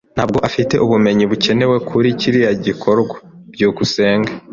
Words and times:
Ntabwo 0.15 0.37
afite 0.47 0.73
ubumenyi 0.85 1.23
bukenewe 1.31 1.77
kuri 1.89 2.09
kiriya 2.19 2.51
gikorwa. 2.65 3.15
byukusenge 3.53 4.31